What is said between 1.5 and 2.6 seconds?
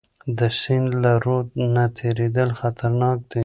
نه تیریدل